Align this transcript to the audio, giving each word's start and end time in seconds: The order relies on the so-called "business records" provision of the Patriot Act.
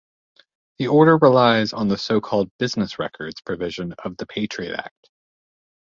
The 0.79 0.87
order 0.87 1.15
relies 1.15 1.73
on 1.73 1.87
the 1.87 1.95
so-called 1.99 2.49
"business 2.57 2.97
records" 2.97 3.39
provision 3.41 3.93
of 4.03 4.17
the 4.17 4.25
Patriot 4.25 4.75
Act. 4.75 5.11